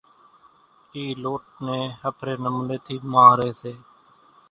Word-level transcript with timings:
اِي 0.93 1.03
لوٽ 1.21 1.43
نين 1.65 1.85
ۿڦري 2.01 2.33
نموني 2.43 2.77
ٿي 2.85 2.95
مانۿري 3.11 3.51
سي 3.61 3.73